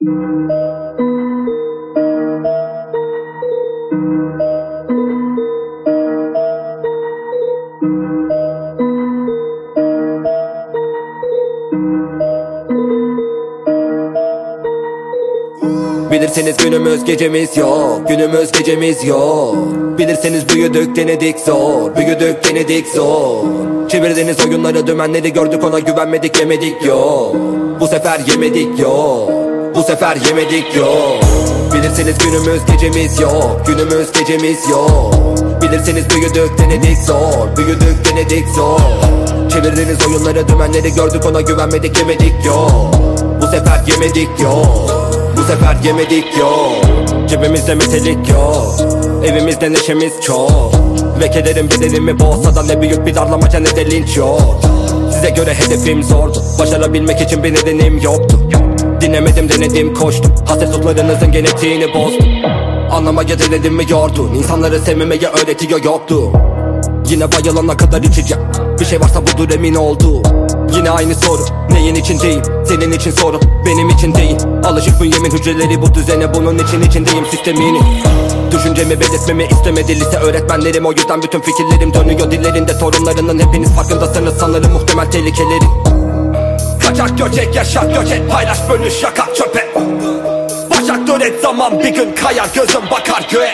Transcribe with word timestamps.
Bilirseniz 0.00 0.16
günümüz 16.56 17.04
gecemiz 17.04 17.56
yok 17.56 18.08
Günümüz 18.08 18.52
gecemiz 18.52 19.04
yok. 19.04 19.56
Bilirseniz 19.98 20.48
büyüdük 20.48 20.96
denedik 20.96 21.40
zor 21.40 21.96
Büyüdük 21.96 22.44
denedik 22.44 22.86
zor. 22.88 23.44
Çevirdiğiniz 23.88 24.46
oyunları 24.46 24.86
dümenleri 24.86 25.32
gördük 25.32 25.64
ona 25.64 25.78
güvenmedik 25.78 26.40
yemedik 26.40 26.84
yok. 26.86 27.36
Bu 27.80 27.86
sefer 27.86 28.20
yemedik 28.28 28.78
yok 28.78 29.49
Bu 29.80 29.84
sefer 29.84 30.16
yemedik 30.16 30.76
yok. 30.76 31.20
Bilirseniz 31.74 32.18
günümüz 32.18 32.60
gecemiz 32.72 33.20
yok. 33.20 33.62
Günümüz 33.66 34.12
gecemiz 34.12 34.68
yok. 34.70 35.14
Bilirseniz 35.62 36.04
büyüdük 36.10 36.58
denedik 36.58 36.98
zor. 36.98 37.56
Büyüdük 37.56 38.10
denedik 38.10 38.48
zor. 38.48 38.80
Çevirdiğiniz 39.50 40.06
oyunları 40.06 40.48
dümenleri 40.48 40.94
gördük 40.94 41.26
ona 41.26 41.40
güvenmedik 41.40 41.98
yemedik 41.98 42.44
yok. 42.46 42.70
Bu 43.42 43.46
sefer 43.46 43.82
yemedik 43.86 44.40
yok. 44.42 44.90
Bu 45.36 45.42
sefer 45.42 45.76
yemedik 45.84 46.38
yok. 46.38 46.72
Cebimizde 47.28 47.74
metelik 47.74 48.28
yok. 48.28 48.74
Evimizde 49.24 49.72
neşemiz 49.72 50.12
çok. 50.22 50.72
Ve 51.20 51.30
kederim 51.30 51.68
bedenimi 51.70 52.20
boğsa 52.20 52.56
da 52.56 52.62
ne 52.62 52.80
büyük 52.80 53.06
bir 53.06 53.14
darlamaca 53.14 53.58
ne 53.60 53.76
de 53.76 53.90
linç 53.90 54.16
yok. 54.16 54.60
Size 55.12 55.30
göre 55.30 55.54
hedefim 55.54 56.02
zordu. 56.02 56.42
Başarabilmek 56.58 57.20
için 57.20 57.44
bir 57.44 57.54
nedenim 57.54 57.98
yoktu 57.98 58.40
Dinlemedim 59.00 59.48
denedim 59.48 59.94
koştum. 59.94 60.32
Hassaslıklarınızın 60.46 61.32
genetiğini 61.32 61.94
bozdum. 61.94 62.26
Anlamaya 62.90 63.38
denedim 63.38 63.74
mi 63.74 63.84
yordun. 63.90 64.34
İnsanları 64.34 64.78
sevmemeye 64.78 65.28
öğretiyor 65.28 65.84
yoktu. 65.84 66.32
Yine 67.08 67.32
bayılana 67.32 67.76
kadar 67.76 68.02
içeceğim. 68.02 68.42
Bir 68.80 68.84
şey 68.84 69.00
varsa 69.00 69.22
budur 69.22 69.50
emin 69.54 69.74
oldu 69.74 70.22
Yine 70.76 70.90
aynı 70.90 71.14
soru. 71.14 71.42
Neyin 71.70 71.94
içindeyim? 71.94 72.42
Senin 72.64 72.92
için 72.92 73.10
sorun 73.10 73.40
Benim 73.66 73.88
için 73.88 74.14
değil. 74.14 74.36
Alışık 74.64 75.00
bünyemin 75.02 75.30
hücreleri 75.30 75.82
bu 75.82 75.94
düzene. 75.94 76.34
Bunun 76.34 76.58
için 76.58 76.82
içindeyim 76.82 77.26
sistemini. 77.26 77.80
Düşüncemi 78.52 79.00
belirtmemi 79.00 79.44
istemedi 79.44 80.00
lise 80.00 80.16
öğretmenlerim. 80.16 80.86
O 80.86 80.92
yüzden 80.92 81.22
bütün 81.22 81.40
fikirlerim 81.40 81.94
dönüyor 81.94 82.30
dillerinde. 82.30 82.78
Torunlarının 82.78 83.38
hepiniz 83.38 83.70
farkındasınız. 83.70 84.34
Sanırım 84.38 84.72
muhtemel 84.72 85.10
tehlikeleri 85.10 85.89
Kaçak 86.90 87.18
göçek 87.18 87.54
yaşat 87.54 87.94
göç 87.94 88.12
et 88.12 88.22
Paylaş 88.30 88.58
bölüş 88.70 89.02
yakar 89.02 89.34
çöpe. 89.34 89.68
Başak 90.70 91.06
dön 91.06 91.20
et 91.20 91.40
zaman 91.42 91.80
bir 91.80 91.94
gün 91.94 92.14
kayar 92.14 92.48
Gözüm 92.54 92.80
bakar 92.90 93.28
göğe. 93.32 93.50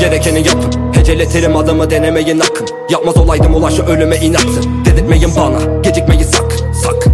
Gerekeni 0.00 0.38
yapın 0.38 0.92
Heceletirim 0.94 1.56
adımı 1.56 1.90
denemeyin 1.90 2.40
akın. 2.40 2.66
Yapmaz 2.90 3.16
olaydım 3.16 3.54
ulaşı 3.54 3.82
ölüme 3.82 4.16
inatsın. 4.16 4.84
Dedirtmeyin 4.84 5.30
bana 5.36 5.80
gecikmeyi 5.82 6.24
sakın 6.24 6.72
sakın 6.72 7.12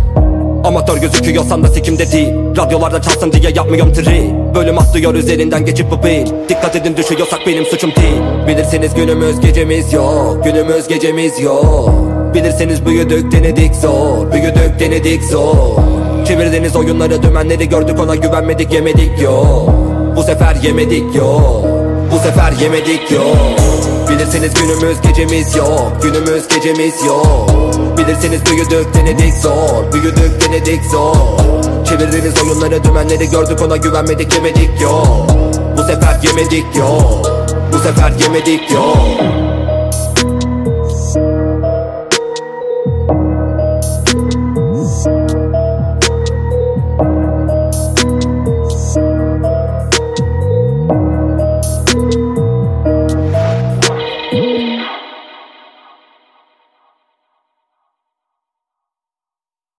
Amatör 0.64 0.96
gözüküyorsan 0.96 1.62
da 1.62 1.68
sikimde 1.68 2.12
değil 2.12 2.34
Radyolarda 2.56 3.02
çalsın 3.02 3.32
diye 3.32 3.52
yapmıyorum 3.54 3.92
tri. 3.92 4.34
Bölüm 4.54 4.78
atlıyor 4.78 5.14
üzerinden 5.14 5.64
geçip 5.64 5.90
bu 5.90 6.04
beyin 6.04 6.28
Dikkat 6.48 6.76
edin 6.76 6.96
düşüyorsak 6.96 7.40
benim 7.46 7.64
suçum 7.64 7.90
değil. 7.90 8.46
Bilirseniz 8.48 8.94
günümüz 8.94 9.40
gecemiz 9.40 9.92
yok 9.92 10.44
Günümüz 10.44 10.88
gecemiz 10.88 11.40
yok 11.40 12.09
Bilirseniz 12.34 12.86
büyüdük 12.86 13.32
denedik 13.32 13.74
zor. 13.74 14.32
Büyüdük 14.32 14.80
denedik 14.80 15.24
zor. 15.24 15.56
Çevirdiğiniz 16.26 16.76
oyunları 16.76 17.22
dümenleri 17.22 17.68
gördük 17.68 18.00
ona 18.00 18.14
güvenmedik 18.14 18.72
yemedik 18.72 19.22
yok. 19.22 19.70
Bu 20.16 20.22
sefer 20.22 20.54
yemedik 20.62 21.14
yok. 21.14 21.64
Bu 22.12 22.18
sefer 22.18 22.52
yemedik 22.52 23.10
yok. 23.10 23.36
Bilirseniz 24.10 24.54
günümüz 24.54 25.00
gecemiz 25.00 25.56
yok. 25.56 25.92
Günümüz 26.02 26.48
gecemiz 26.48 27.04
yok. 27.06 27.50
Bilirseniz 27.98 28.40
büyüdük 28.46 28.94
denedik 28.94 29.34
zor. 29.34 29.92
Büyüdük 29.92 30.48
denedik 30.48 30.84
zor. 30.84 31.16
Çevirdiğiniz 31.84 32.42
oyunları 32.42 32.84
dümenleri 32.84 33.30
gördük 33.30 33.62
ona 33.62 33.76
güvenmedik 33.76 34.34
yemedik 34.34 34.80
yok. 34.82 35.26
Bu 35.76 35.82
sefer 35.82 36.20
yemedik 36.22 36.76
yok. 36.76 37.30
Bu 37.72 37.78
sefer 37.78 38.12
yemedik 38.20 38.70
yok 38.70 39.59